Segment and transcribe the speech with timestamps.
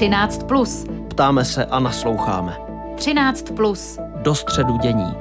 [0.00, 0.42] 13.
[0.42, 0.84] Plus.
[1.08, 2.56] Ptáme se a nasloucháme.
[2.96, 3.50] 13.
[3.56, 3.98] Plus.
[4.22, 5.14] Do středu dění.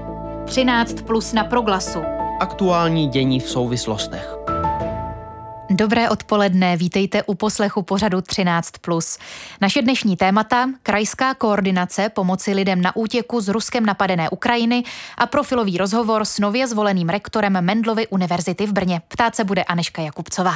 [0.45, 1.01] 13.
[1.01, 1.99] Plus na proglasu.
[2.39, 4.35] Aktuální dění v souvislostech.
[5.69, 9.19] Dobré odpoledne, vítejte u poslechu pořadu 13+.
[9.61, 14.83] Naše dnešní témata krajská koordinace pomoci lidem na útěku z Ruskem napadené Ukrajiny
[15.17, 19.01] a profilový rozhovor s nově zvoleným rektorem Mendlovy univerzity v Brně.
[19.07, 20.53] Ptát se bude Aneška Jakubcová.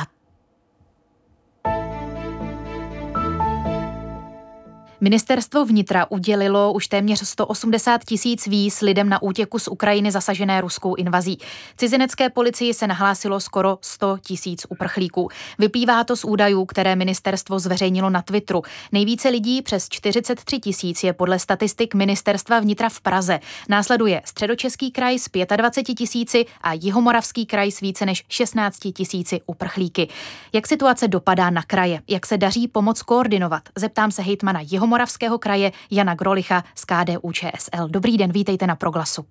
[5.03, 10.95] Ministerstvo vnitra udělilo už téměř 180 tisíc víz lidem na útěku z Ukrajiny zasažené ruskou
[10.95, 11.38] invazí.
[11.77, 15.30] Cizinecké policii se nahlásilo skoro 100 tisíc uprchlíků.
[15.59, 18.61] Vyplývá to z údajů, které ministerstvo zveřejnilo na Twitteru.
[18.91, 23.39] Nejvíce lidí přes 43 tisíc je podle statistik ministerstva vnitra v Praze.
[23.70, 30.08] Následuje středočeský kraj s 25 tisíci a jihomoravský kraj s více než 16 tisíci uprchlíky.
[30.53, 32.02] Jak situace dopadá na kraje?
[32.09, 33.63] Jak se daří pomoc koordinovat?
[33.78, 37.88] Zeptám se hejtmana Jihomoravského Jihomoravského kraje Jana Grolicha z KDU ČSL.
[37.88, 39.25] Dobrý den, vítejte na Proglasu.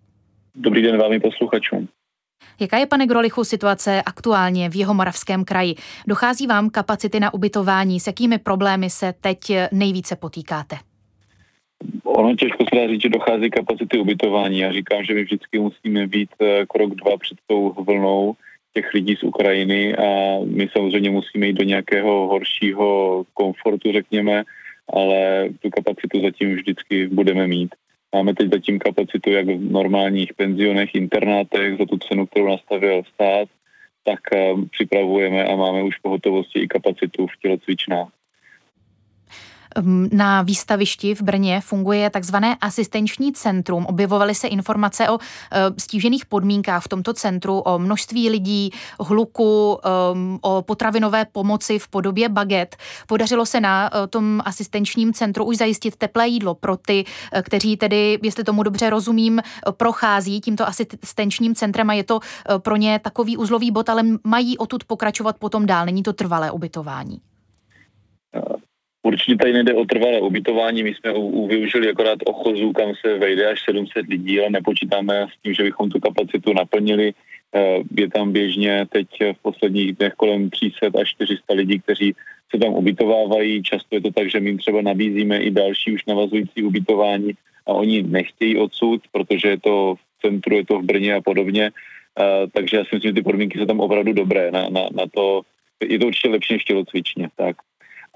[0.54, 1.88] Dobrý den vámi posluchačům.
[2.60, 5.74] Jaká je, pane Grolichu, situace aktuálně v Jihomoravském kraji?
[6.08, 8.00] Dochází vám kapacity na ubytování?
[8.00, 9.38] S jakými problémy se teď
[9.72, 10.76] nejvíce potýkáte?
[12.04, 14.58] Ono těžko se dá říct, že dochází kapacity ubytování.
[14.58, 18.34] Já říkám, že my vždycky musíme být eh, krok dva před tou vlnou
[18.74, 24.42] těch lidí z Ukrajiny a my samozřejmě musíme jít do nějakého horšího komfortu, řekněme,
[24.92, 27.74] ale tu kapacitu zatím vždycky budeme mít.
[28.14, 33.48] Máme teď zatím kapacitu jak v normálních penzionech, internátech za tu cenu, kterou nastavil stát,
[34.04, 38.08] tak eh, připravujeme a máme už pohotovosti i kapacitu v tělocvičnách.
[40.12, 43.86] Na výstavišti v Brně funguje takzvané asistenční centrum.
[43.86, 49.78] Objevovaly se informace o eh, stížených podmínkách v tomto centru, o množství lidí, hluku,
[50.40, 52.76] o potravinové pomoci v podobě baget.
[53.06, 57.76] Podařilo se na eh, tom asistenčním centru už zajistit teplé jídlo pro ty, eh, kteří
[57.76, 62.20] tedy, jestli tomu dobře rozumím, prochází tímto asistenčním centrem a je to
[62.58, 65.86] pro ně takový uzlový bod, ale mají odtud pokračovat potom dál.
[65.86, 67.20] Není to trvalé ubytování.
[69.02, 73.18] Určitě tady nejde o trvalé ubytování, my jsme u, u využili akorát ochozu, kam se
[73.18, 77.14] vejde až 700 lidí, ale nepočítáme s tím, že bychom tu kapacitu naplnili.
[77.54, 82.14] Eh, je tam běžně teď v posledních dnech kolem 300 až 400 lidí, kteří
[82.50, 83.62] se tam ubytovávají.
[83.62, 87.32] Často je to tak, že my jim třeba nabízíme i další už navazující ubytování
[87.66, 91.70] a oni nechtějí odsud, protože je to v centru, je to v Brně a podobně.
[92.20, 95.04] Eh, takže já si myslím, že ty podmínky jsou tam opravdu dobré na, na, na
[95.14, 95.42] to,
[95.84, 97.28] je to určitě lepší než tělocvičně.
[97.36, 97.56] Tak.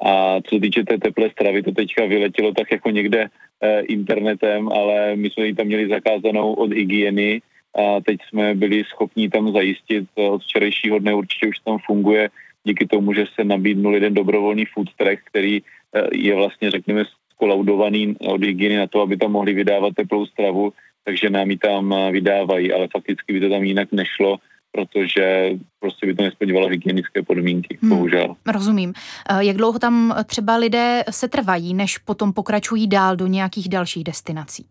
[0.02, 3.26] A co se týče té teplé stravy, to teďka vyletělo tak jako někde
[3.60, 7.42] e, internetem, ale my jsme ji tam měli zakázanou od hygieny
[7.76, 12.30] a teď jsme byli schopni tam zajistit eh, od včerejšího dne, určitě už tam funguje
[12.64, 15.62] díky tomu, že se nabídnul jeden dobrovolný food track, který e,
[16.12, 20.72] je vlastně, řekněme, skolaudovaný od hygieny na to, aby tam mohli vydávat teplou stravu,
[21.04, 24.36] takže nám ji tam vydávají, ale fakticky by to tam jinak nešlo
[24.76, 25.50] protože
[25.80, 28.36] prostě by to nesplňovalo hygienické podmínky, hmm, bohužel.
[28.46, 28.92] Rozumím.
[29.30, 34.04] Eh, jak dlouho tam třeba lidé se trvají, než potom pokračují dál do nějakých dalších
[34.04, 34.66] destinací?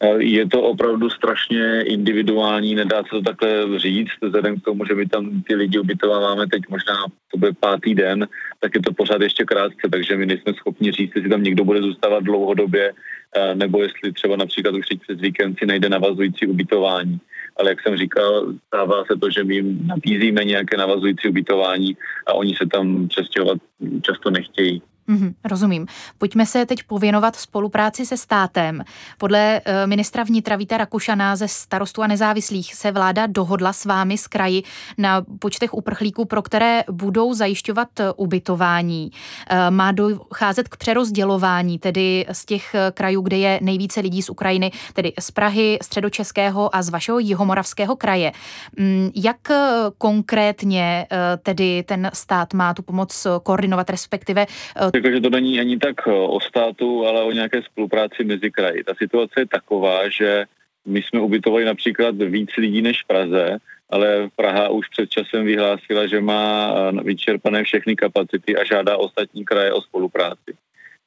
[0.00, 4.94] Eh, je to opravdu strašně individuální, nedá se to takhle říct, vzhledem k tomu, že
[4.94, 6.94] my tam ty lidi ubytováváme teď možná,
[7.30, 8.28] to bude pátý den,
[8.60, 11.82] tak je to pořád ještě krátce, takže my nejsme schopni říct, jestli tam někdo bude
[11.82, 12.92] zůstávat dlouhodobě,
[13.36, 17.20] eh, nebo jestli třeba například už teď přes víkend si najde navazující ubytování
[17.58, 21.96] ale jak jsem říkal, stává se to, že my jim nabízíme nějaké navazující ubytování
[22.26, 23.58] a oni se tam přestěhovat
[24.02, 24.82] často nechtějí.
[25.08, 25.86] Mm-hmm, rozumím.
[26.18, 28.84] Pojďme se teď pověnovat spolupráci se státem.
[29.18, 34.18] Podle e, ministra vnitra Víta Rakušana ze starostu a nezávislých se vláda dohodla s vámi
[34.18, 34.62] z kraji
[34.98, 39.10] na počtech uprchlíků, pro které budou zajišťovat eh, ubytování.
[39.46, 44.70] E, má docházet k přerozdělování, tedy z těch krajů, kde je nejvíce lidí z Ukrajiny,
[44.92, 48.32] tedy z Prahy, středočeského a z vašeho jihomoravského kraje.
[48.78, 49.36] Mm, jak
[49.98, 51.06] konkrétně
[51.42, 54.46] tedy ten stát má tu pomoc koordinovat, respektive
[55.02, 58.84] řekl, že to není ani tak eh, o státu, ale o nějaké spolupráci mezi kraji.
[58.84, 60.44] Ta situace je taková, že
[60.86, 63.58] my jsme ubytovali například víc lidí než v Praze,
[63.90, 69.44] ale Praha už před časem vyhlásila, že má eh, vyčerpané všechny kapacity a žádá ostatní
[69.44, 70.52] kraje o spolupráci.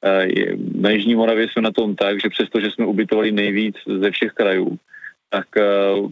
[0.04, 0.28] Eh,
[0.74, 4.32] na Jižní Moravě jsme na tom tak, že přesto, že jsme ubytovali nejvíc ze všech
[4.32, 4.76] krajů,
[5.30, 5.48] tak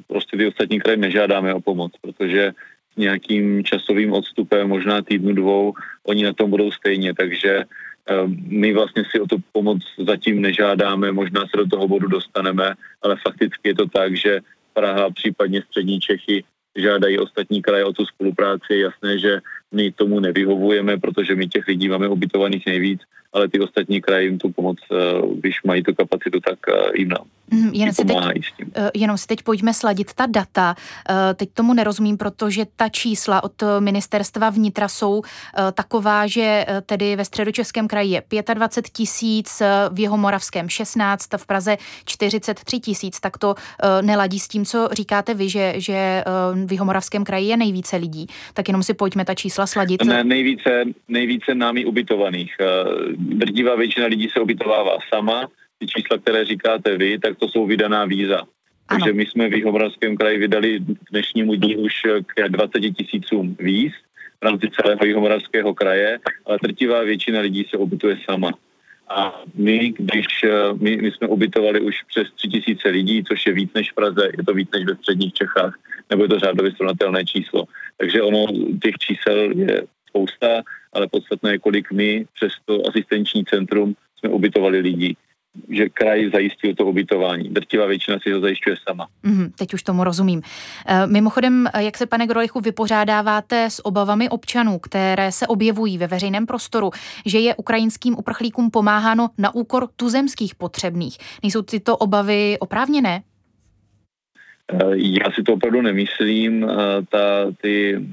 [0.07, 2.53] prostě ty ostatní kraje nežádáme o pomoc, protože
[2.95, 5.75] s nějakým časovým odstupem, možná týdnu, dvou,
[6.07, 8.15] oni na tom budou stejně, takže eh,
[8.49, 13.17] my vlastně si o tu pomoc zatím nežádáme, možná se do toho bodu dostaneme, ale
[13.17, 14.41] fakticky je to tak, že
[14.73, 16.45] Praha, případně střední Čechy
[16.77, 18.67] žádají ostatní kraje o tu spolupráci.
[18.71, 19.41] Je jasné, že
[19.73, 23.01] my tomu nevyhovujeme, protože my těch lidí máme ubytovaných nejvíc
[23.33, 24.79] ale ty ostatní kraje jim tu pomoc,
[25.35, 26.59] když mají tu kapacitu, tak
[26.95, 27.27] jim nám.
[27.51, 28.17] Mm, jenom, si teď,
[28.95, 30.75] jenom si teď pojďme sladit ta data.
[31.35, 35.23] Teď tomu nerozumím, protože ta čísla od ministerstva vnitra jsou
[35.75, 39.63] taková, že tedy ve středočeském kraji je 25 tisíc,
[39.93, 43.21] v jeho moravském 16, v Praze 43 tisíc.
[43.21, 43.55] Tak to
[44.03, 46.25] neladí s tím, co říkáte vy, že, že
[46.67, 48.27] v jeho moravském kraji je nejvíce lidí.
[48.55, 50.05] Tak jenom si pojďme ta čísla sladit.
[50.05, 52.55] Ne, nejvíce, nejvíce námi ubytovaných.
[53.21, 58.05] Drtivá většina lidí se ubytovává sama, ty čísla, které říkáte vy, tak to jsou vydaná
[58.05, 58.43] víza.
[58.89, 61.93] Takže my jsme v Jihomoravském kraji vydali k dnešnímu dní už
[62.27, 63.93] k 20 tisícům víz
[64.41, 68.53] v rámci celého Jihomoravského kraje, ale trtivá většina lidí se ubytuje sama.
[69.09, 70.27] A my, když
[70.81, 74.29] my, my jsme ubytovali už přes 3 tisíce lidí, což je víc než v Praze,
[74.37, 75.79] je to víc než ve středních Čechách,
[76.11, 77.65] nebo je to řádově srovnatelné číslo.
[77.97, 78.47] Takže ono,
[78.83, 80.63] těch čísel je spousta,
[80.93, 85.17] ale podstatné je, kolik my přes to asistenční centrum jsme ubytovali lidí
[85.69, 87.49] že kraj zajistil to ubytování.
[87.49, 89.07] Drtivá většina si ho zajišťuje sama.
[89.23, 90.43] Mm, teď už tomu rozumím.
[90.87, 96.47] E, mimochodem, jak se, pane Grolichu, vypořádáváte s obavami občanů, které se objevují ve veřejném
[96.47, 96.91] prostoru,
[97.27, 101.19] že je ukrajinským uprchlíkům pomáháno na úkor tuzemských potřebných?
[101.43, 103.23] Nejsou tyto obavy oprávněné?
[104.71, 106.65] E, já si to opravdu nemyslím.
[106.65, 106.67] E,
[107.09, 108.07] ta, ty,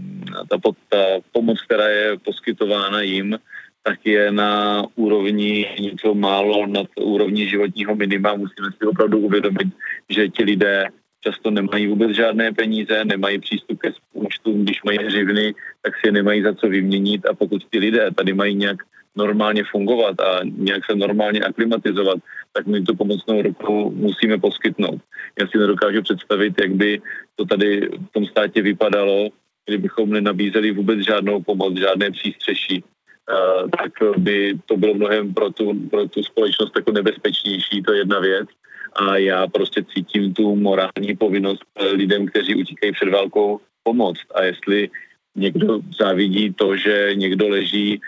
[0.50, 0.57] ta,
[0.89, 3.38] ta pomoc, která je poskytována jim,
[3.83, 8.36] tak je na úrovni něco málo nad úrovní životního minima.
[8.36, 9.68] Musíme si opravdu uvědomit,
[10.09, 10.88] že ti lidé
[11.24, 16.12] často nemají vůbec žádné peníze, nemají přístup ke účtům, když mají hřivny, tak si je
[16.12, 18.77] nemají za co vyměnit a pokud ti lidé tady mají nějak
[19.18, 22.18] normálně fungovat a nějak se normálně aklimatizovat,
[22.54, 25.02] tak my tu pomocnou ruku musíme poskytnout.
[25.40, 27.02] Já si nedokážu představit, jak by
[27.36, 29.30] to tady v tom státě vypadalo,
[29.66, 32.84] kdybychom nenabízeli vůbec žádnou pomoc, žádné přístřeší,
[33.28, 38.00] Eh, tak by to bylo mnohem pro tu, pro tu společnost jako nebezpečnější, to je
[38.00, 38.50] jedna věc.
[38.96, 44.25] A já prostě cítím tu morální povinnost eh, lidem, kteří utíkají před válkou, pomoct.
[44.36, 44.90] A jestli
[45.36, 48.02] někdo závidí to, že někdo leží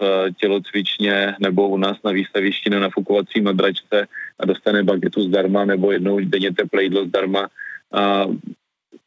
[0.00, 4.06] v tělocvičně nebo u nás na výstavišti na nafukovací madračce
[4.38, 7.48] a dostane bagetu zdarma nebo jednou denně teplé jídlo zdarma.
[7.92, 8.24] A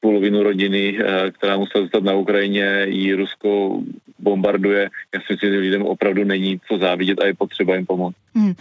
[0.02, 1.00] polovinu rodiny,
[1.32, 3.80] která musela zůstat na Ukrajině, jí Rusko
[4.20, 4.90] bombarduje.
[5.14, 8.16] Já si myslím, že lidem opravdu není co závidět a je potřeba jim pomoct.
[8.36, 8.54] Hmm.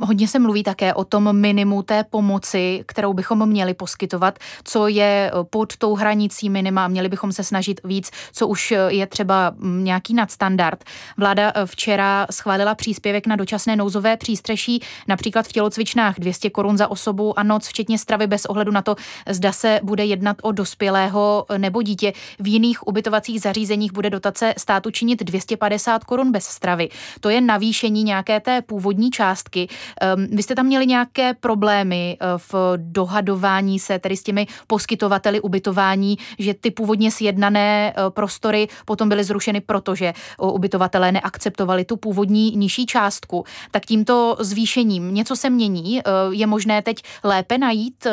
[0.00, 5.30] Hodně se mluví také o tom minimu té pomoci, kterou bychom měli poskytovat, co je
[5.50, 10.84] pod tou hranicí minima, měli bychom se snažit víc, co už je třeba nějaký nadstandard.
[11.16, 17.38] Vláda včera schválila příspěvek na dočasné nouzové přístřeší, například v tělocvičnách 200 korun za osobu
[17.38, 18.94] a noc, včetně stravy bez ohledu na to,
[19.28, 22.12] zda se bude jednat o dospělého nebo dítě.
[22.38, 26.88] V jiných ubytovacích zařízeních bude dotace státu činit 250 korun bez stravy.
[27.20, 29.68] To je navýšení nějaké té původní částky.
[30.00, 35.40] Ehm, vy jste tam měli nějaké problémy eh, v dohadování se tedy s těmi poskytovateli
[35.40, 41.96] ubytování, že ty původně sjednané eh, prostory potom byly zrušeny, protože eh, ubytovatelé neakceptovali tu
[41.96, 43.44] původní nižší částku.
[43.70, 46.00] Tak tímto zvýšením něco se mění?
[46.30, 48.06] Je možné teď lépe najít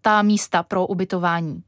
[0.00, 1.62] ta místa pro ubytování?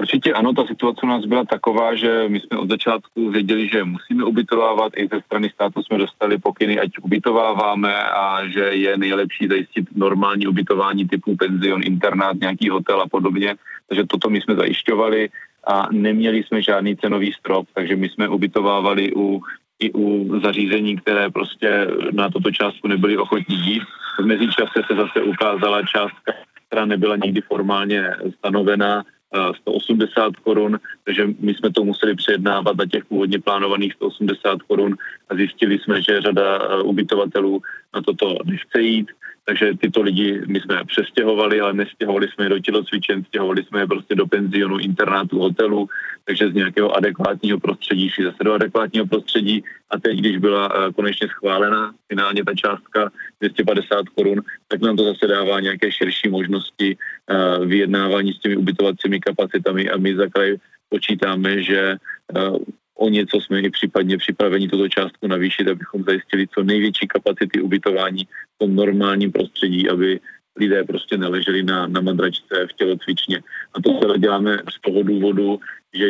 [0.00, 3.84] Určitě ano, ta situace u nás byla taková, že my jsme od začátku věděli, že
[3.84, 9.46] musíme ubytovávat, i ze strany státu jsme dostali pokyny, ať ubytováváme a že je nejlepší
[9.48, 13.54] zajistit normální ubytování typu penzion, internát, nějaký hotel a podobně.
[13.88, 15.28] Takže toto my jsme zajišťovali
[15.66, 19.42] a neměli jsme žádný cenový strop, takže my jsme ubytovávali u
[19.80, 23.82] i u zařízení, které prostě na toto částku nebyli ochotní jít.
[24.20, 26.32] V mezičase se zase ukázala částka,
[26.66, 33.04] která nebyla nikdy formálně stanovená, 180 korun, takže my jsme to museli přejednávat na těch
[33.04, 34.96] původně plánovaných 180 korun
[35.28, 37.62] a zjistili jsme, že řada eh, ubytovatelů
[37.94, 39.10] na toto nechce jít,
[39.44, 43.86] takže tyto lidi my jsme přestěhovali, ale nestěhovali jsme je do tělocvičen, stěhovali jsme je
[43.86, 45.88] prostě do penzionu, internátu, hotelu,
[46.24, 49.64] takže z nějakého adekvátního prostředí šli zase do adekvátního prostředí.
[49.90, 55.04] A teď, když byla uh, konečně schválena finálně ta částka 250 korun, tak nám to
[55.04, 59.90] zase dává nějaké širší možnosti uh, vyjednávání s těmi ubytovacími kapacitami.
[59.90, 60.56] A my za kraj
[60.88, 61.96] počítáme, že
[62.36, 62.56] uh,
[63.00, 68.24] o něco jsme i případně připraveni tuto částku navýšit, abychom zajistili co největší kapacity ubytování
[68.24, 70.20] v tom normálním prostředí, aby
[70.56, 73.42] lidé prostě neleželi na, na madračce v tělocvičně.
[73.74, 75.60] A to se děláme z toho důvodu,
[75.94, 76.06] že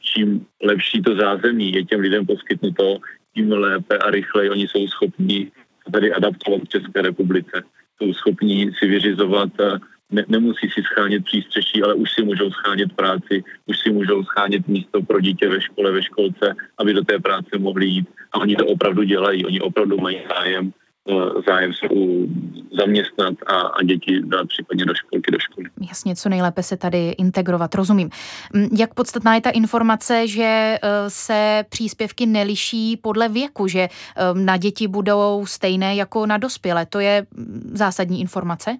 [0.00, 2.98] čím lepší to zázemí je těm lidem poskytnuto,
[3.34, 5.50] tím lépe a rychleji oni jsou schopni
[5.92, 7.62] tady adaptovat v České republice.
[7.98, 9.78] Jsou schopni si vyřizovat eh,
[10.10, 14.68] ne, nemusí si schánět přístřeší, ale už si můžou schánět práci, už si můžou schánět
[14.68, 18.08] místo pro dítě ve škole, ve školce, aby do té práce mohli jít.
[18.32, 20.72] A oni to opravdu dělají, oni opravdu mají zájem
[21.08, 21.86] Eh, zájem se
[22.78, 25.66] zaměstnat a, a děti dát případně do školky, do školy.
[25.88, 28.10] Jasně, co nejlépe se tady integrovat, rozumím.
[28.54, 33.88] Mm, jak podstatná je ta informace, že eh, se příspěvky neliší podle věku, že eh,
[34.34, 36.86] na děti budou stejné jako na dospělé?
[36.86, 38.76] To je mm, zásadní informace?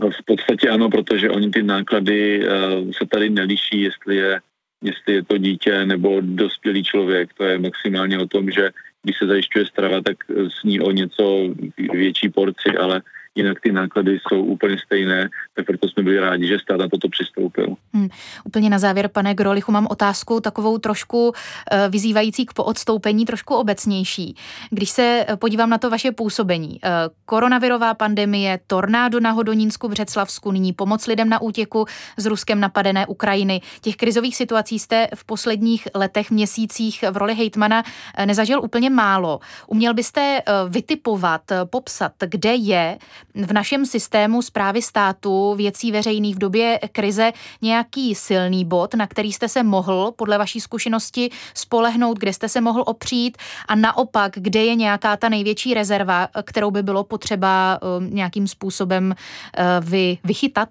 [0.00, 2.46] No, v podstatě ano, protože oni ty náklady
[2.92, 4.40] se tady neliší, jestli je,
[4.82, 7.34] jestli je to dítě nebo dospělý člověk.
[7.34, 8.70] To je maximálně o tom, že
[9.02, 10.16] když se zajišťuje strava, tak
[10.60, 11.54] sní o něco
[11.92, 13.02] větší porci, ale
[13.38, 17.08] jinak ty náklady jsou úplně stejné, tak proto jsme byli rádi, že stát na toto
[17.08, 17.66] přistoupil.
[17.94, 18.08] Hmm.
[18.44, 24.36] Úplně na závěr, pane Grolichu, mám otázku takovou trošku eh, vyzývající k poodstoupení, trošku obecnější.
[24.70, 26.90] Když se eh, podívám na to vaše působení, eh,
[27.24, 33.60] koronavirová pandemie, tornádo na Hodonínsku, Břeclavsku, nyní pomoc lidem na útěku z Ruskem napadené Ukrajiny.
[33.80, 37.82] Těch krizových situací jste v posledních letech, měsících v roli hejtmana
[38.24, 39.40] nezažil úplně málo.
[39.66, 42.98] Uměl byste vytipovat, popsat, kde je
[43.46, 49.32] v našem systému zprávy státu věcí veřejných v době krize nějaký silný bod, na který
[49.32, 54.64] jste se mohl podle vaší zkušenosti spolehnout, kde jste se mohl opřít a naopak, kde
[54.64, 60.68] je nějaká ta největší rezerva, kterou by bylo potřeba um, nějakým způsobem uh, vy, vychytat?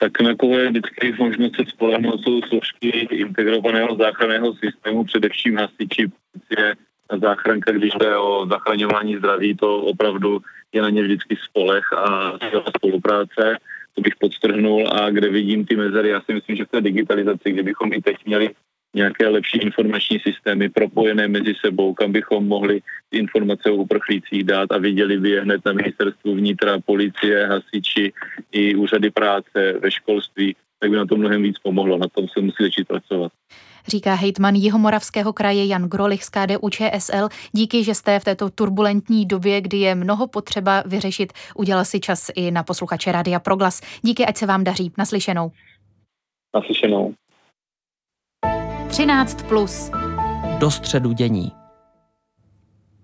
[0.00, 0.12] tak
[0.42, 6.10] je vždycky možnost se spolehnout jsou složky integrovaného záchranného systému, především hasiči,
[7.18, 10.40] záchranka, když jde o zachraňování zdraví, to opravdu
[10.72, 12.38] je na ně vždycky spolech a
[12.76, 13.56] spolupráce.
[13.94, 17.52] To bych podstrhnul a kde vidím ty mezery, já si myslím, že v té digitalizaci,
[17.52, 18.50] kdybychom i teď měli
[18.94, 22.80] nějaké lepší informační systémy propojené mezi sebou, kam bychom mohli
[23.12, 28.12] informace o uprchlících dát a viděli by je hned na ministerstvu vnitra, policie, hasiči
[28.52, 31.98] i úřady práce ve školství, tak by na to mnohem víc pomohlo.
[31.98, 33.32] Na tom se musí začít pracovat
[33.88, 37.28] říká hejtman Jihomoravského kraje Jan Grolich z KDU ČSL.
[37.52, 42.30] Díky, že jste v této turbulentní době, kdy je mnoho potřeba vyřešit, udělal si čas
[42.34, 43.80] i na posluchače Rádia Proglas.
[44.02, 44.92] Díky, ať se vám daří.
[44.98, 45.50] Naslyšenou.
[46.54, 47.14] Naslyšenou.
[48.88, 49.90] 13 plus.
[50.58, 51.59] Do středu dění.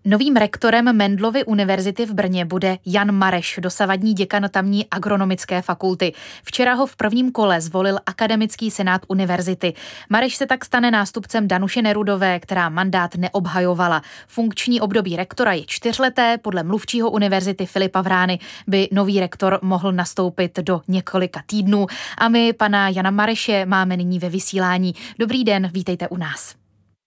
[0.08, 6.12] Novým rektorem Mendlovy univerzity v Brně bude Jan Mareš, dosavadní děkan tamní agronomické fakulty.
[6.44, 9.72] Včera ho v prvním kole zvolil akademický senát univerzity.
[10.10, 14.02] Mareš se tak stane nástupcem Danuše Nerudové, která mandát neobhajovala.
[14.26, 20.58] Funkční období rektora je čtyřleté, podle mluvčího univerzity Filipa Vrány by nový rektor mohl nastoupit
[20.58, 21.86] do několika týdnů.
[22.18, 24.94] A my pana Jana Mareše máme nyní ve vysílání.
[25.18, 26.54] Dobrý den, vítejte u nás.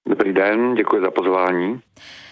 [0.09, 1.79] Dobrý den, děkuji za pozvání.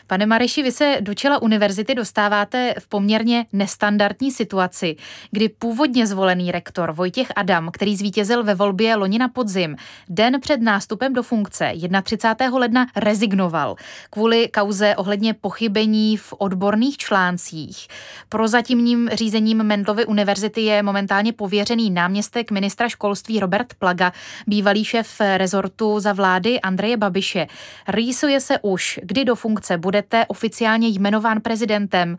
[0.07, 4.95] Pane Mareši, vy se do čela univerzity dostáváte v poměrně nestandardní situaci,
[5.31, 9.75] kdy původně zvolený rektor Vojtěch Adam, který zvítězil ve volbě loni na podzim,
[10.09, 11.73] den před nástupem do funkce
[12.03, 12.59] 31.
[12.59, 13.75] ledna rezignoval
[14.09, 17.87] kvůli kauze ohledně pochybení v odborných článcích.
[18.29, 24.13] Prozatímním řízením Mendlovy univerzity je momentálně pověřený náměstek ministra školství Robert Plaga,
[24.47, 27.47] bývalý šéf rezortu za vlády Andreje Babiše.
[27.87, 32.17] Rýsuje se už, kdy do funkce bude budete oficiálně jmenován prezidentem?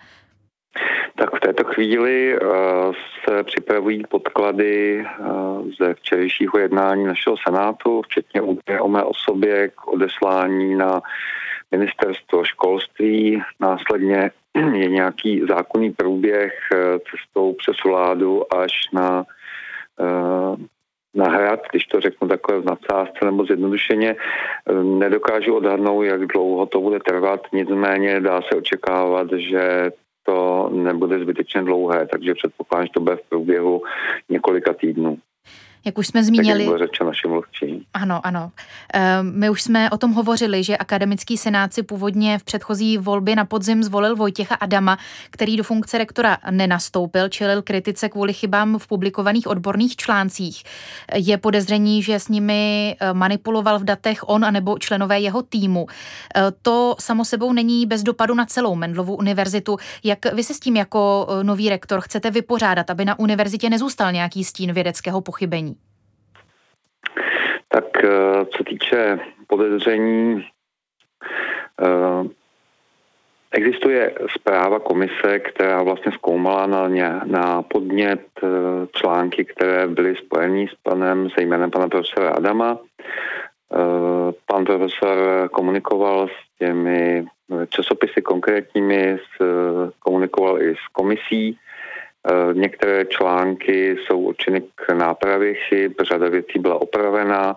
[1.17, 2.49] Tak v této chvíli uh,
[3.29, 9.89] se připravují podklady uh, ze včerejšího jednání našeho senátu, včetně údaje o mé osobě k
[9.89, 11.01] odeslání na
[11.71, 13.43] ministerstvo školství.
[13.61, 14.31] Následně
[14.75, 16.79] je nějaký zákonný průběh uh,
[17.11, 19.25] cestou přes vládu až na
[21.15, 24.17] nahrát, když to řeknu takhle v nadsázce nebo zjednodušeně.
[24.83, 29.91] Nedokážu odhadnout, jak dlouho to bude trvat, nicméně dá se očekávat, že
[30.23, 33.83] to nebude zbytečně dlouhé, takže předpokládám, že to bude v průběhu
[34.29, 35.19] několika týdnů.
[35.89, 36.67] Jak už jsme zmínili.
[36.67, 37.85] Tak jak mluvčím.
[37.95, 38.51] Ano, ano.
[38.95, 43.37] Ehm, my už jsme o tom hovořili, že akademický senát si původně v předchozí volbě
[43.37, 44.99] na podzim zvolil Vojtěcha Adama,
[45.31, 50.63] který do funkce rektora nenastoupil, čelil kritice kvůli chybám v publikovaných odborných článcích.
[51.15, 55.87] Je podezření, že s nimi eh, manipuloval v datech on anebo členové jeho týmu.
[56.37, 59.77] Eh, to samo sebou není bez dopadu na celou Mendlovu univerzitu.
[60.05, 64.13] Jak vy se s tím jako eh, nový rektor chcete vypořádat, aby na univerzitě nezůstal
[64.13, 65.78] nějaký stín vědeckého pochybení?
[67.69, 70.45] Tak eh, co týče podezření,
[71.83, 72.29] eh,
[73.53, 78.49] existuje zpráva komise, která vlastně zkoumala na, ně, na podnět eh,
[78.93, 82.79] články, které byly spojeny s panem, se jménem pana profesora Adama.
[84.47, 87.27] Pan profesor komunikoval s těmi
[87.69, 89.19] časopisy konkrétními,
[89.99, 91.59] komunikoval i s komisí
[92.53, 97.57] Některé články jsou určeny k nápravě chyb, řada věcí byla opravená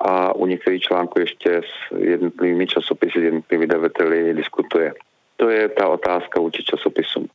[0.00, 4.94] a u některých článků ještě s jednotlivými časopisy, jednotlivými vydavateli diskutuje.
[5.36, 7.26] To je ta otázka vůči časopisům.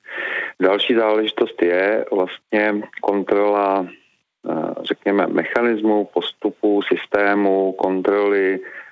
[0.62, 3.88] Další záležitost je vlastně kontrola,
[4.84, 8.85] řekněme, mechanismu, postupu, systému, kontroly Eh,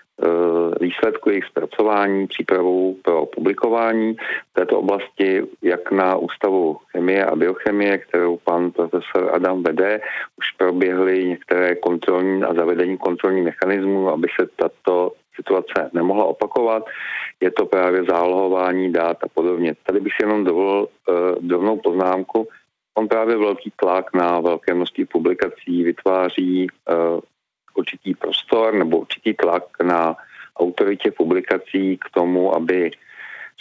[0.81, 4.13] výsledku jejich zpracování, přípravou pro publikování
[4.51, 10.01] v této oblasti, jak na Ústavu chemie a biochemie, kterou pan profesor Adam vede,
[10.37, 16.85] už proběhly některé kontrolní a zavedení kontrolních mechanismů, aby se tato situace nemohla opakovat.
[17.41, 19.73] Je to právě zálohování dát a podobně.
[19.83, 22.47] Tady bych si jenom dovolil uh, dovnou poznámku.
[22.97, 27.19] On právě velký tlak na velké množství publikací vytváří uh,
[27.75, 30.15] určitý prostor nebo určitý tlak na
[30.57, 32.91] autoritě publikací k tomu, aby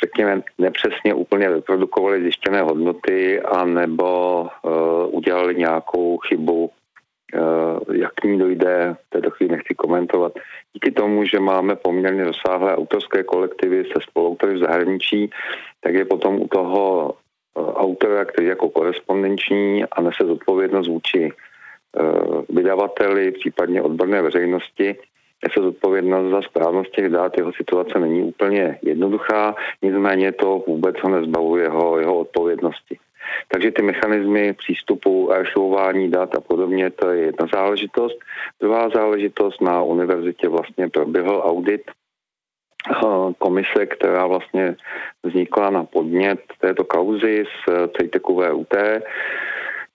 [0.05, 4.71] řekněme, nepřesně úplně vyprodukovali zjištěné hodnoty a nebo uh,
[5.15, 10.33] udělali nějakou chybu, uh, jak k ní dojde, v této chvíli nechci komentovat.
[10.73, 15.31] Díky tomu, že máme poměrně rozsáhlé autorské kolektivy se spoluautory v zahraničí,
[15.81, 17.15] tak je potom u toho
[17.55, 21.52] uh, autora, který jako korespondenční a nese zodpovědnost vůči Eh,
[22.49, 24.97] vydavateli, případně odborné veřejnosti,
[25.45, 27.39] nese zodpovědnost za správnost těch dát.
[27.39, 32.99] Jeho situace není úplně jednoduchá, nicméně to vůbec ho nezbavuje jeho, jeho odpovědnosti.
[33.49, 38.19] Takže ty mechanismy přístupu, archivování dat a podobně, to je jedna záležitost.
[38.61, 42.99] Druhá záležitost na univerzitě vlastně proběhl audit eh,
[43.39, 44.77] komise, která vlastně
[45.23, 48.75] vznikla na podnět této kauzy z CETECu VUT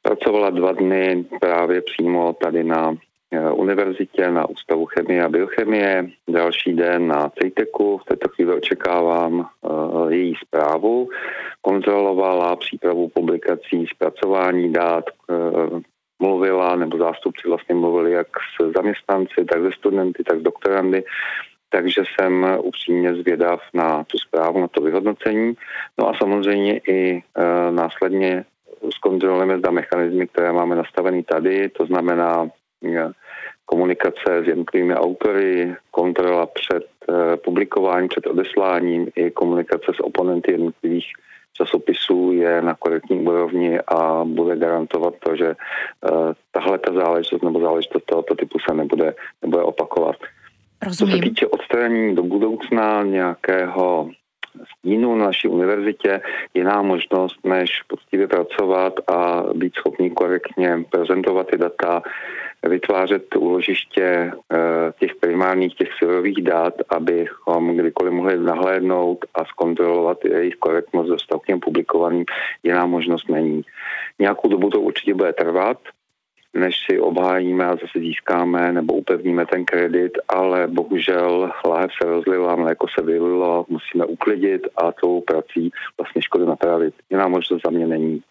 [0.08, 2.96] Pracovala dva dny právě přímo tady na
[3.32, 6.10] eh, univerzitě, na Ústavu chemie a biochemie.
[6.28, 11.10] Další den na CETECu, v této chvíli očekávám uh, její zprávu.
[11.62, 15.80] Kontrolovala přípravu publikací, zpracování dát, uh,
[16.20, 21.04] mluvila, nebo zástupci vlastně mluvili jak s zaměstnanci, tak se studenty, tak s doktorandy,
[21.70, 25.54] takže jsem upřímně zvědav na tu zprávu, na to vyhodnocení.
[26.00, 27.22] No a samozřejmě i e,
[27.72, 28.46] následně
[28.92, 32.50] zkontrolujeme zda mechanizmy, které máme nastavený tady, to znamená
[32.86, 33.12] eh,
[33.66, 41.06] komunikace s jednotlivými autory, kontrola před eh, publikováním, před odesláním i komunikace s oponenty jednotlivých
[41.58, 47.60] časopisů je na korektní úrovni a bude garantovat to, že uh, tahle ta záležitost nebo
[47.60, 50.16] záležitost tohoto typu se nebude, nebude opakovat.
[50.86, 51.14] Rozumím.
[51.14, 54.10] Co se týče odstranění do budoucna nějakého
[54.78, 56.22] stínu na naší univerzitě
[56.54, 62.02] jiná možnost, než poctivě pracovat a být schopný korektně prezentovat ty data,
[62.64, 64.58] vytvářet úložiště eh,
[65.00, 71.16] těch primárních, těch syrových dat, abychom kdykoliv mohli nahlédnout a zkontrolovat jejich korektnost ze
[71.46, 72.26] těm publikovaným,
[72.64, 73.62] jiná možnost není.
[74.20, 75.78] Nějakou dobu to určitě bude trvat,
[76.58, 82.56] než si obhájíme a zase získáme nebo upevníme ten kredit, ale bohužel láhev se rozlila,
[82.56, 86.94] mléko se vylilo, musíme uklidit a tou prací vlastně škody napravit.
[87.10, 88.22] Jiná možnost za mě není.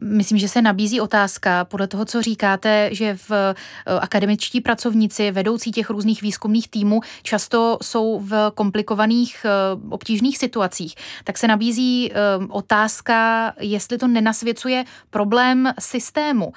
[0.00, 3.54] Myslím, že se nabízí otázka podle toho, co říkáte, že v eh,
[4.00, 9.50] akademičtí pracovníci, vedoucí těch různých výzkumných týmů, často jsou v komplikovaných, eh,
[9.90, 10.94] obtížných situacích.
[11.24, 12.14] Tak se nabízí eh,
[12.48, 16.52] otázka, jestli to nenasvěcuje problém systému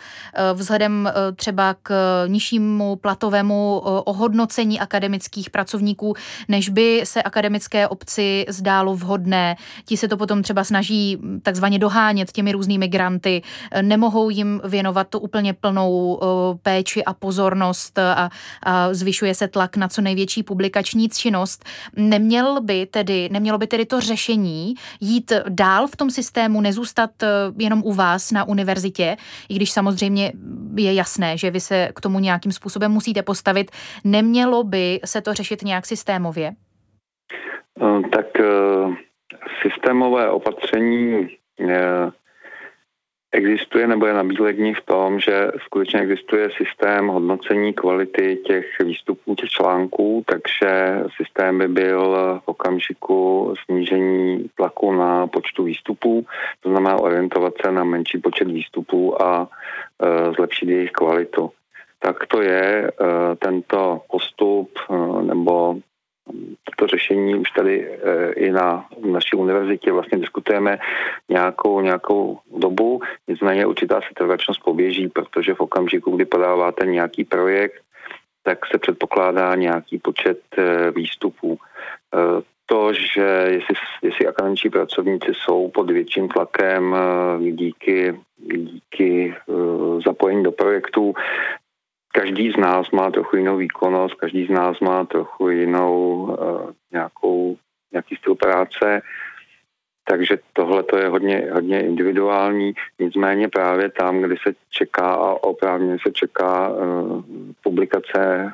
[0.53, 1.93] vzhledem třeba k
[2.27, 6.13] nižšímu platovému ohodnocení akademických pracovníků,
[6.47, 9.55] než by se akademické obci zdálo vhodné.
[9.85, 13.41] Ti se to potom třeba snaží hm, takzvaně dohánět těmi různými granty studenty,
[13.81, 16.19] nemohou jim věnovat tu úplně plnou
[16.63, 18.29] péči a pozornost a,
[18.63, 21.65] a zvyšuje se tlak na co největší publikační činnost.
[21.95, 27.27] Neměl by tedy, nemělo by tedy to řešení jít dál v tom systému, nezůstat e,
[27.57, 29.17] jenom u vás na univerzitě,
[29.49, 30.31] i když samozřejmě
[30.75, 33.71] je jasné, že vy se k tomu nějakým způsobem musíte postavit.
[34.03, 36.51] Nemělo by se to řešit nějak systémově?
[38.11, 38.25] Tak
[39.61, 41.29] systémové opatření
[43.37, 49.49] Existuje nebo je nabílední v tom, že skutečně existuje systém hodnocení kvality těch výstupů, těch
[49.49, 56.25] článků, takže systém by byl v okamžiku snížení tlaku na počtu výstupů,
[56.59, 61.51] to znamená orientovat se na menší počet výstupů a e, zlepšit jejich kvalitu.
[61.99, 62.91] Tak to je e,
[63.35, 65.75] tento postup e, nebo
[66.79, 70.77] to řešení už tady eh, i na naší univerzitě vlastně diskutujeme
[71.29, 77.81] nějakou, nějakou dobu, nicméně určitá setrvačnost poběží, protože v okamžiku, kdy podáváte nějaký projekt,
[78.43, 81.57] tak se předpokládá nějaký počet eh, výstupů.
[81.57, 86.95] Eh, to, že jestli, jestli akademičtí pracovníci jsou pod větším tlakem
[87.39, 89.35] díky díky
[90.05, 91.13] zapojení do projektů
[92.19, 96.37] každý z nás má trochu jinou výkonnost, každý z nás má trochu jinou
[96.91, 97.57] nějakou,
[97.91, 99.01] nějaký styl práce,
[100.09, 102.73] takže tohle to je hodně, hodně individuální.
[102.99, 107.21] Nicméně právě tam, kdy se čeká a oprávně se čeká uh,
[107.63, 108.53] publikace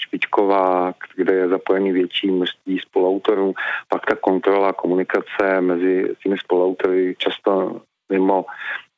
[0.00, 3.54] špičková, kde je zapojený větší množství spoluautorů,
[3.88, 7.80] pak ta kontrola, komunikace mezi těmi spoluautory, často
[8.12, 8.44] mimo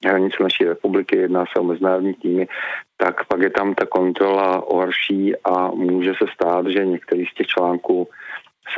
[0.07, 2.49] hranice naší republiky, jedná se o mezinárodní týmy,
[2.97, 7.47] tak pak je tam ta kontrola horší a může se stát, že některý z těch
[7.47, 8.09] článků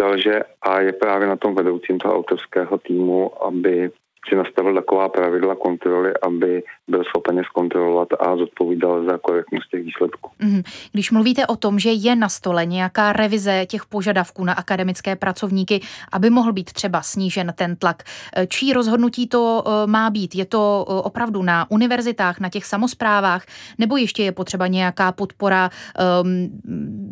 [0.01, 3.91] selže a je právě na tom vedoucím toho autorského týmu, aby
[4.29, 10.31] si nastavil taková pravidla kontroly, aby byl schopen zkontrolovat a zodpovídal za korektnost těch výsledků.
[10.39, 10.63] Mm.
[10.93, 15.81] Když mluvíte o tom, že je na stole nějaká revize těch požadavků na akademické pracovníky,
[16.13, 18.03] aby mohl být třeba snížen ten tlak,
[18.37, 20.35] eh, čí rozhodnutí to eh, má být?
[20.35, 23.45] Je to eh, opravdu na univerzitách, na těch samozprávách,
[23.79, 26.49] nebo ještě je potřeba nějaká podpora ehm,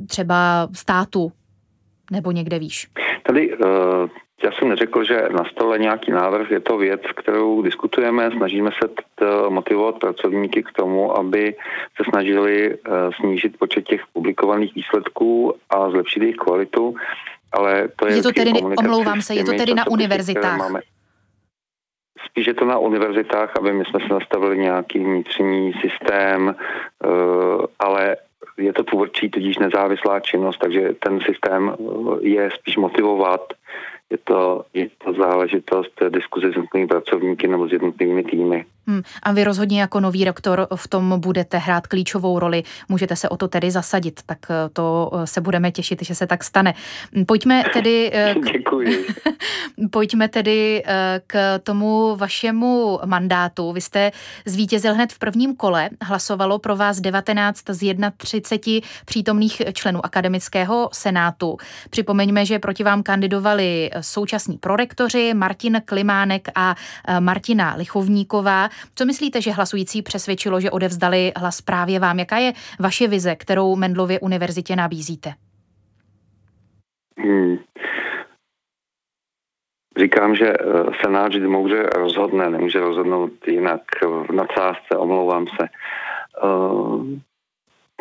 [0.09, 1.33] třeba státu
[2.11, 2.89] nebo někde výš?
[3.27, 4.09] Tady uh,
[4.43, 8.89] já jsem neřekl, že na stole nějaký návrh, je to věc, kterou diskutujeme, snažíme se
[9.49, 11.57] motivovat pracovníky k tomu, aby
[11.97, 16.95] se snažili uh, snížit počet těch publikovaných výsledků a zlepšit jejich kvalitu,
[17.53, 18.17] ale to je...
[18.17, 20.59] Je to tedy, omlouvám se, je to tedy na univerzitách?
[20.59, 20.81] Máme.
[22.25, 26.55] Spíš je to na univerzitách, aby my jsme se nastavili nějaký vnitřní systém,
[27.07, 28.17] uh, ale
[28.57, 31.77] je to tvůrčí, tudíž nezávislá činnost, takže ten systém
[32.21, 33.41] je spíš motivovat
[34.11, 38.65] je to, je to záležitost diskuze s jednotlivými pracovníky nebo s jednotlivými týmy.
[38.91, 39.03] Hmm.
[39.23, 42.63] A vy rozhodně jako nový rektor v tom budete hrát klíčovou roli.
[42.89, 46.27] Můžete se o to tedy zasadit, tak eh, to eh, se budeme těšit, že se
[46.27, 46.75] tak stane.
[47.17, 48.11] Hm, pojďme tedy...
[48.15, 48.53] Eh, k...
[48.53, 49.07] Děkuji.
[49.91, 50.85] Pojďme tedy
[51.27, 53.73] k tomu vašemu mandátu.
[53.73, 54.13] Vy jste
[54.47, 55.91] zvítězil hned v prvním kole.
[56.03, 57.63] Hlasovalo pro vás 19 z
[58.17, 61.57] 31 přítomných členů akademického senátu.
[61.91, 66.75] Připomeňme, že proti vám kandidovali současní prorektoři Martin Klimánek a
[67.21, 68.69] Martina Lichovníková.
[68.95, 72.19] Co myslíte, že hlasující přesvědčilo, že odevzdali hlas právě vám?
[72.19, 75.33] Jaká je vaše vize, kterou Mendlově univerzitě nabízíte?
[77.19, 77.59] Hmm.
[79.99, 80.57] Říkám, že e,
[81.05, 85.65] Senát vždy může rozhodne, nemůže rozhodnout jinak v nadsázce, omlouvám se.
[85.65, 85.71] E,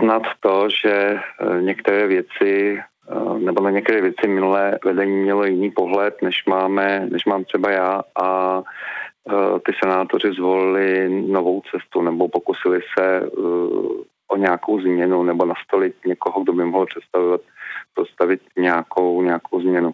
[0.06, 1.20] nad to, že
[1.62, 2.80] některé věci
[3.12, 7.72] Eh, nebo na některé věci minulé vedení mělo jiný pohled, než máme, než mám třeba
[7.72, 8.64] já a eh,
[9.66, 13.30] ty senátoři zvolili novou cestu nebo pokusili se eh,
[14.28, 17.42] o nějakou změnu nebo nastolit někoho, kdo by mohl představovat,
[17.94, 19.92] představit nějakou, nějakou změnu.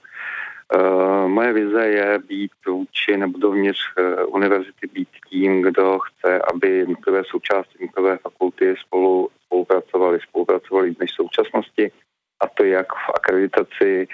[1.28, 3.80] Moje vize je být vůči nebo dovnitř
[4.28, 11.92] univerzity být tím, kdo chce, aby jednotlivé součásti jednotlivé fakulty spolu spolupracovali, spolupracovali v současnosti
[12.40, 14.08] a to jak v akreditaci,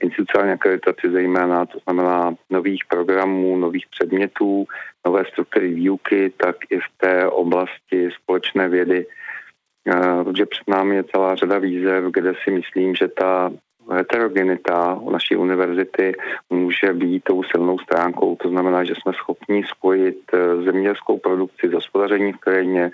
[0.00, 4.66] institucionální akreditaci zejména, to znamená nových programů, nových předmětů,
[5.06, 9.06] nové struktury výuky, tak i v té oblasti společné vědy,
[9.86, 13.50] eh, protože před námi je celá řada výzev, kde si myslím, že ta
[13.90, 16.12] heterogenita u naší univerzity
[16.50, 18.36] může být tou silnou stránkou.
[18.36, 22.90] To znamená, že jsme schopni spojit eh, zemědělskou produkci s hospodařením v krajině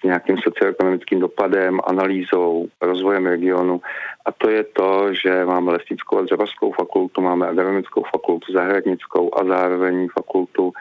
[0.00, 3.80] s nějakým socioekonomickým dopadem, analýzou, rozvojem regionu.
[4.26, 9.44] A to je to, že máme lesnickou a dřevařskou fakultu, máme agronomickou fakultu, zahradnickou a
[9.44, 10.72] zároveň fakultu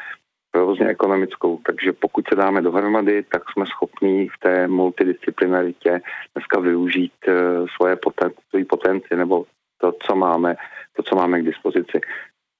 [0.51, 1.59] provozně ekonomickou.
[1.65, 6.01] Takže pokud se dáme dohromady, tak jsme schopni v té multidisciplinaritě
[6.35, 9.45] dneska využít uh, svoje poten, svůj potenci nebo
[9.77, 10.55] to, co máme,
[10.95, 12.01] to, co máme k dispozici.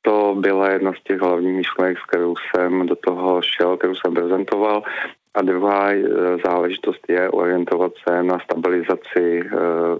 [0.02, 4.14] To byla jedna z těch hlavních myšlenek, s kterou jsem do toho šel, kterou jsem
[4.14, 4.84] prezentoval.
[5.34, 6.06] A druhá uh,
[6.46, 9.98] záležitost je orientovat se na stabilizaci uh,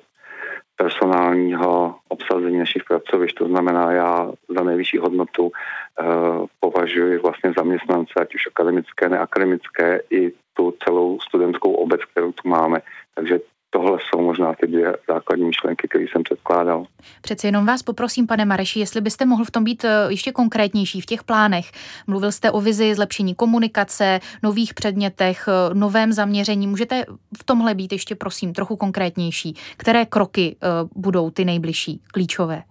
[0.80, 3.36] personálního obsazení našich pracovišť.
[3.38, 10.32] To znamená, já za nejvyšší hodnotu uh, považuji vlastně zaměstnance, ať už akademické, neakademické, i
[10.54, 12.82] tu celou studentskou obec, kterou tu máme.
[13.16, 13.40] Takže
[13.70, 16.86] tohle jsou možná ty dvě základní myšlenky, které jsem předkládal.
[17.22, 21.02] Přeci jenom vás poprosím, pane Mareši, jestli byste mohl v tom být eh, ještě konkrétnější
[21.02, 21.72] v těch plánech.
[22.08, 26.68] Mluvil jste o vizi zlepšení komunikace, nových předmětech, eh, novém zaměření.
[26.68, 27.06] Můžete
[27.38, 29.56] v tomhle být ještě, prosím, trochu konkrétnější?
[29.78, 32.64] Které kroky eh, budou ty nejbližší, klíčové?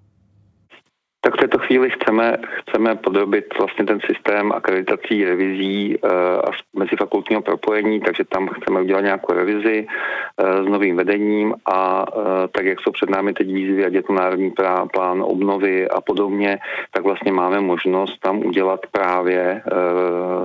[1.21, 7.43] Tak v této chvíli chceme, chceme podobit vlastně ten systém akreditací, revizí uh, a mezifakultního
[7.43, 12.81] propojení, takže tam chceme udělat nějakou revizi uh, s novým vedením a uh, tak, jak
[12.81, 14.53] jsou před námi teď výzvy, ať je to národní
[14.93, 16.59] plán obnovy a podobně,
[16.91, 19.63] tak vlastně máme možnost tam udělat právě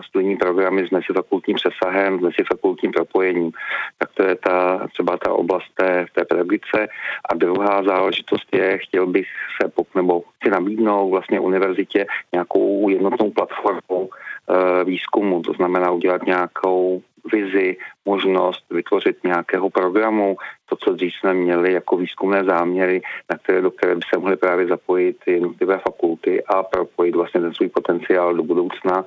[0.06, 3.52] studijní programy s mezifakultním přesahem, s mezifakultním propojením.
[3.98, 6.88] Tak to je ta, třeba ta oblast té, té pedagogice.
[7.30, 9.28] A druhá záležitost je, chtěl bych
[9.62, 16.26] se, pok, nebo chci nabídnout vlastně univerzitě nějakou jednotnou platformu eh, výzkumu, to znamená udělat
[16.26, 20.38] nějakou vizi, možnost vytvořit nějakého programu,
[20.69, 24.36] to, co dřív jsme měli jako výzkumné záměry, na které, do které by se mohly
[24.36, 29.06] právě zapojit jednotlivé fakulty a propojit vlastně ten svůj potenciál do budoucna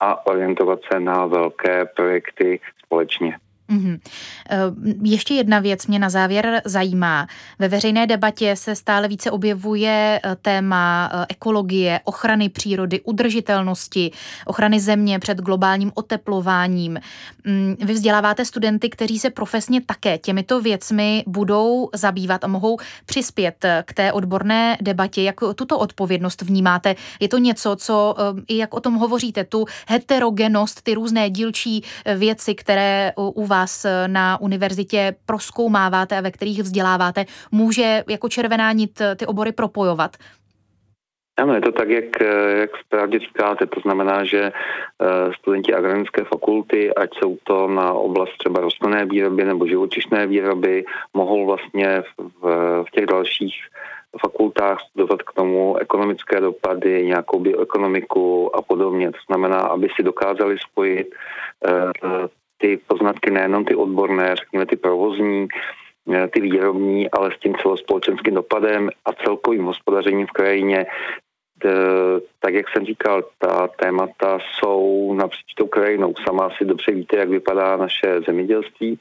[0.00, 3.36] a orientovat se na velké projekty společně.
[3.70, 3.98] Mm-hmm.
[5.02, 7.26] Ještě jedna věc mě na závěr zajímá.
[7.58, 14.10] Ve veřejné debatě se stále více objevuje eh, téma eh, ekologie, ochrany přírody, udržitelnosti,
[14.46, 17.00] ochrany země před globálním oteplováním.
[17.44, 23.66] Mm, vy vzděláváte studenty, kteří se profesně také těmito věcmi budou zabývat a mohou přispět
[23.84, 25.22] k té odborné debatě.
[25.22, 26.94] Jak tuto odpovědnost vnímáte?
[27.20, 28.14] Je to něco, co,
[28.48, 31.82] i jak o tom hovoříte, tu heterogenost, ty různé dílčí
[32.16, 38.28] věci, které u vás vás eh, na univerzitě proskoumáváte a ve kterých vzděláváte, může jako
[38.28, 40.12] červená nit eh, ty obory propojovat?
[41.36, 43.66] Ano, je to tak, jak, eh, jak správně říkáte.
[43.66, 44.52] To znamená, že
[45.38, 51.46] studenti agronomické fakulty, ať jsou to na oblast třeba rostlinné výroby nebo živočišné výroby, mohou
[51.46, 52.40] vlastně v,
[52.86, 53.54] v těch dalších
[54.22, 59.10] fakultách studovat k tomu ekonomické dopady, nějakou bioekonomiku a podobně.
[59.10, 61.08] To znamená, aby si dokázali spojit
[62.64, 65.48] ty poznatky nejenom ty odborné, řekněme ty provozní,
[66.12, 70.86] eh, ty výrobní, ale s tím celospolečenským dopadem a celkovým hospodařením v krajině.
[72.40, 76.14] Tak, jak jsem říkal, ta témata jsou napříč tou krajinou.
[76.24, 78.98] Sama si dobře víte, jak vypadá naše zemědělství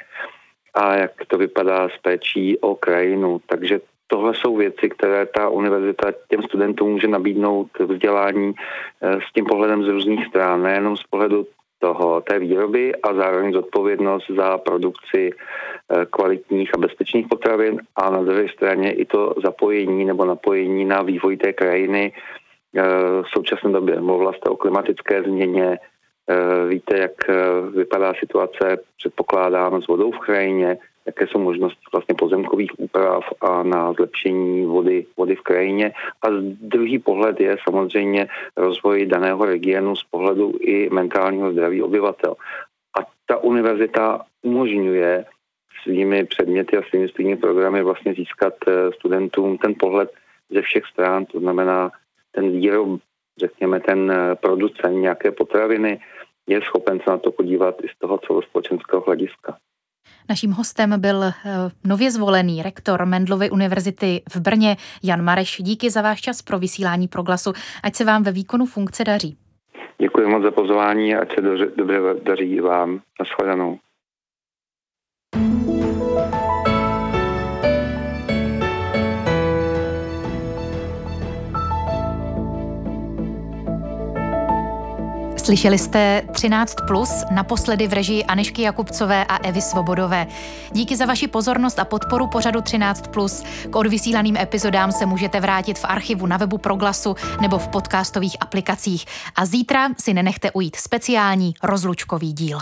[0.73, 3.41] a jak to vypadá s péčí o krajinu.
[3.45, 9.45] Takže tohle jsou věci, které ta univerzita těm studentům může nabídnout vzdělání eh, s tím
[9.45, 11.47] pohledem z různých stran, nejenom z pohledu
[11.83, 18.23] toho, té výroby a zároveň zodpovědnost za produkci eh, kvalitních a bezpečných potravin a na
[18.23, 22.81] druhé straně i to zapojení nebo napojení na vývoj té krajiny eh,
[23.23, 23.99] v současné době.
[23.99, 27.17] Mluvila jste o klimatické změně, eh, víte, jak
[27.75, 33.93] vypadá situace, předpokládám, s vodou v krajině, jaké jsou možnosti vlastně pozemkových úprav a na
[33.93, 35.93] zlepšení vody, vody v krajině.
[36.21, 36.27] A
[36.61, 42.35] druhý pohled je samozřejmě rozvoj daného regionu z pohledu i mentálního zdraví obyvatel.
[42.99, 45.25] A ta univerzita umožňuje
[45.83, 50.11] svými předměty a svými studijními programy vlastně získat eh, studentům ten pohled
[50.49, 51.91] ze všech stran, to znamená
[52.31, 52.99] ten výrob,
[53.37, 55.99] řekněme ten eh, producent nějaké potraviny,
[56.47, 59.57] je schopen se na to podívat i z toho celospolečenského hlediska.
[60.29, 61.33] Naším hostem byl eh,
[61.87, 65.57] nově zvolený rektor Mendlovy univerzity v Brně Jan Mareš.
[65.61, 67.53] Díky za váš čas pro vysílání proglasu.
[67.83, 69.37] Ať se vám ve výkonu funkce daří.
[70.01, 71.41] Děkuji moc za pozvání a ať se
[71.77, 73.01] dobře daří vám.
[73.19, 73.79] Naschledanou.
[85.53, 90.27] Slyšeli jste 13 plus, naposledy v režii Anešky Jakubcové a Evy Svobodové.
[90.71, 93.43] Díky za vaši pozornost a podporu pořadu 13 plus.
[93.69, 99.05] K odvysílaným epizodám se můžete vrátit v archivu na webu Proglasu nebo v podcastových aplikacích.
[99.35, 102.59] A zítra si nenechte ujít speciální rozlučkový díl.